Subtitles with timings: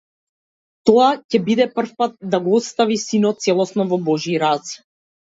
[0.89, 4.73] Тоа ќе биде првпат да го остави синот целосно во божји раце.